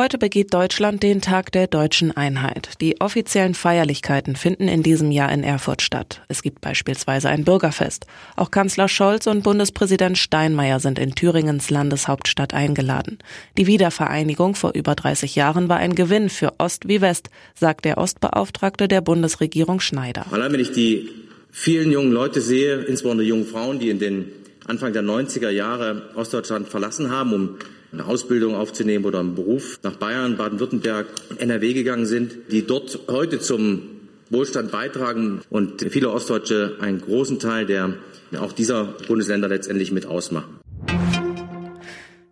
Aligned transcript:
Heute 0.00 0.16
begeht 0.16 0.54
Deutschland 0.54 1.02
den 1.02 1.20
Tag 1.20 1.50
der 1.50 1.66
deutschen 1.66 2.16
Einheit. 2.16 2.80
Die 2.80 3.00
offiziellen 3.00 3.54
Feierlichkeiten 3.54 4.36
finden 4.36 4.68
in 4.68 4.84
diesem 4.84 5.10
Jahr 5.10 5.32
in 5.32 5.42
Erfurt 5.42 5.82
statt. 5.82 6.22
Es 6.28 6.42
gibt 6.42 6.60
beispielsweise 6.60 7.28
ein 7.28 7.42
Bürgerfest. 7.42 8.06
Auch 8.36 8.52
Kanzler 8.52 8.86
Scholz 8.86 9.26
und 9.26 9.42
Bundespräsident 9.42 10.16
Steinmeier 10.16 10.78
sind 10.78 11.00
in 11.00 11.16
Thüringens 11.16 11.70
Landeshauptstadt 11.70 12.54
eingeladen. 12.54 13.18
Die 13.56 13.66
Wiedervereinigung 13.66 14.54
vor 14.54 14.70
über 14.74 14.94
30 14.94 15.34
Jahren 15.34 15.68
war 15.68 15.78
ein 15.78 15.96
Gewinn 15.96 16.28
für 16.28 16.52
Ost 16.58 16.86
wie 16.86 17.00
West, 17.00 17.28
sagt 17.56 17.84
der 17.84 17.98
Ostbeauftragte 17.98 18.86
der 18.86 19.00
Bundesregierung 19.00 19.80
Schneider. 19.80 20.26
Allein 20.30 20.52
wenn 20.52 20.60
ich 20.60 20.70
die 20.70 21.08
vielen 21.50 21.90
jungen 21.90 22.12
Leute 22.12 22.40
sehe, 22.40 22.82
insbesondere 22.82 23.26
jungen 23.26 23.46
Frauen, 23.46 23.80
die 23.80 23.90
in 23.90 23.98
den 23.98 24.26
Anfang 24.68 24.92
der 24.92 25.02
90er 25.02 25.48
Jahre 25.48 26.02
Ostdeutschland 26.14 26.68
verlassen 26.68 27.10
haben, 27.10 27.32
um 27.32 27.56
eine 27.90 28.04
Ausbildung 28.04 28.54
aufzunehmen 28.54 29.06
oder 29.06 29.20
einen 29.20 29.34
Beruf 29.34 29.80
nach 29.82 29.96
Bayern, 29.96 30.36
Baden-Württemberg, 30.36 31.06
NRW 31.38 31.72
gegangen 31.72 32.04
sind, 32.04 32.36
die 32.50 32.66
dort 32.66 33.00
heute 33.08 33.40
zum 33.40 33.82
Wohlstand 34.28 34.70
beitragen 34.70 35.40
und 35.48 35.80
viele 35.90 36.10
Ostdeutsche 36.10 36.76
einen 36.80 37.00
großen 37.00 37.38
Teil 37.38 37.64
der 37.64 37.94
auch 38.38 38.52
dieser 38.52 38.84
Bundesländer 38.84 39.48
letztendlich 39.48 39.90
mit 39.90 40.04
ausmachen. 40.04 40.60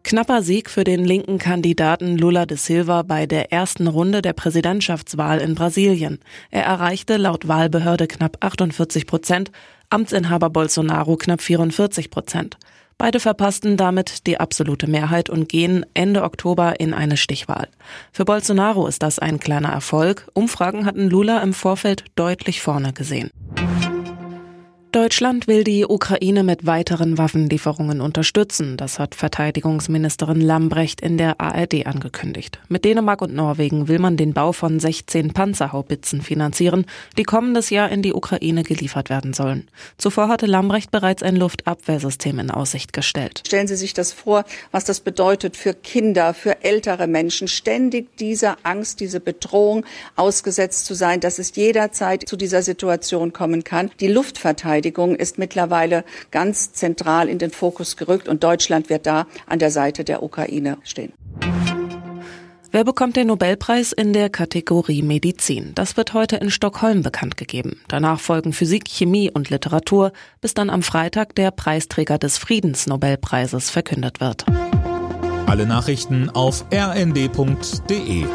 Knapper 0.06 0.40
Sieg 0.40 0.70
für 0.70 0.84
den 0.84 1.04
linken 1.04 1.38
Kandidaten 1.38 2.16
Lula 2.16 2.46
de 2.46 2.56
Silva 2.56 3.02
bei 3.02 3.26
der 3.26 3.50
ersten 3.50 3.88
Runde 3.88 4.22
der 4.22 4.34
Präsidentschaftswahl 4.34 5.40
in 5.40 5.56
Brasilien. 5.56 6.20
Er 6.52 6.62
erreichte 6.62 7.16
laut 7.16 7.48
Wahlbehörde 7.48 8.06
knapp 8.06 8.36
48 8.38 9.08
Prozent, 9.08 9.50
Amtsinhaber 9.90 10.48
Bolsonaro 10.48 11.16
knapp 11.16 11.40
44 11.40 12.12
Prozent. 12.12 12.56
Beide 12.98 13.18
verpassten 13.18 13.76
damit 13.76 14.28
die 14.28 14.38
absolute 14.38 14.86
Mehrheit 14.86 15.28
und 15.28 15.48
gehen 15.48 15.84
Ende 15.92 16.22
Oktober 16.22 16.78
in 16.78 16.94
eine 16.94 17.16
Stichwahl. 17.16 17.66
Für 18.12 18.24
Bolsonaro 18.24 18.86
ist 18.86 19.02
das 19.02 19.18
ein 19.18 19.40
kleiner 19.40 19.70
Erfolg. 19.70 20.28
Umfragen 20.34 20.86
hatten 20.86 21.10
Lula 21.10 21.42
im 21.42 21.52
Vorfeld 21.52 22.04
deutlich 22.14 22.62
vorne 22.62 22.92
gesehen. 22.92 23.32
Deutschland 24.96 25.46
will 25.46 25.62
die 25.62 25.84
Ukraine 25.84 26.42
mit 26.42 26.64
weiteren 26.64 27.18
Waffenlieferungen 27.18 28.00
unterstützen. 28.00 28.78
Das 28.78 28.98
hat 28.98 29.14
Verteidigungsministerin 29.14 30.40
Lambrecht 30.40 31.02
in 31.02 31.18
der 31.18 31.38
ARD 31.38 31.86
angekündigt. 31.86 32.60
Mit 32.70 32.86
Dänemark 32.86 33.20
und 33.20 33.34
Norwegen 33.34 33.88
will 33.88 33.98
man 33.98 34.16
den 34.16 34.32
Bau 34.32 34.52
von 34.52 34.80
16 34.80 35.34
Panzerhaubitzen 35.34 36.22
finanzieren, 36.22 36.86
die 37.18 37.24
kommendes 37.24 37.68
Jahr 37.68 37.90
in 37.90 38.00
die 38.00 38.14
Ukraine 38.14 38.62
geliefert 38.62 39.10
werden 39.10 39.34
sollen. 39.34 39.68
Zuvor 39.98 40.28
hatte 40.28 40.46
Lambrecht 40.46 40.90
bereits 40.90 41.22
ein 41.22 41.36
Luftabwehrsystem 41.36 42.38
in 42.38 42.50
Aussicht 42.50 42.94
gestellt. 42.94 43.42
Stellen 43.46 43.68
Sie 43.68 43.76
sich 43.76 43.92
das 43.92 44.14
vor, 44.14 44.46
was 44.70 44.86
das 44.86 45.00
bedeutet 45.00 45.58
für 45.58 45.74
Kinder, 45.74 46.32
für 46.32 46.64
ältere 46.64 47.06
Menschen, 47.06 47.48
ständig 47.48 48.16
dieser 48.16 48.56
Angst, 48.62 49.00
diese 49.00 49.20
Bedrohung 49.20 49.84
ausgesetzt 50.14 50.86
zu 50.86 50.94
sein, 50.94 51.20
dass 51.20 51.38
es 51.38 51.54
jederzeit 51.54 52.26
zu 52.26 52.38
dieser 52.38 52.62
Situation 52.62 53.34
kommen 53.34 53.62
kann. 53.62 53.90
Die 54.00 54.08
Luftverteidigung 54.08 54.85
Verteidigung 54.86 55.16
ist 55.16 55.36
mittlerweile 55.36 56.04
ganz 56.30 56.72
zentral 56.72 57.28
in 57.28 57.38
den 57.38 57.50
Fokus 57.50 57.96
gerückt 57.96 58.28
und 58.28 58.44
Deutschland 58.44 58.88
wird 58.88 59.04
da 59.06 59.26
an 59.46 59.58
der 59.58 59.72
Seite 59.72 60.04
der 60.04 60.22
Ukraine 60.22 60.78
stehen. 60.84 61.12
Wer 62.70 62.84
bekommt 62.84 63.16
den 63.16 63.26
Nobelpreis 63.28 63.92
in 63.92 64.12
der 64.12 64.28
Kategorie 64.30 65.02
Medizin? 65.02 65.72
Das 65.74 65.96
wird 65.96 66.14
heute 66.14 66.36
in 66.36 66.50
Stockholm 66.50 67.02
bekannt 67.02 67.36
gegeben. 67.36 67.80
Danach 67.88 68.20
folgen 68.20 68.52
Physik, 68.52 68.84
Chemie 68.88 69.30
und 69.30 69.50
Literatur, 69.50 70.12
bis 70.40 70.54
dann 70.54 70.70
am 70.70 70.82
Freitag 70.82 71.34
der 71.34 71.50
Preisträger 71.50 72.18
des 72.18 72.38
Friedensnobelpreises 72.38 73.70
verkündet 73.70 74.20
wird. 74.20 74.44
Alle 75.46 75.66
Nachrichten 75.66 76.30
auf 76.30 76.64
rnd.de 76.72 78.26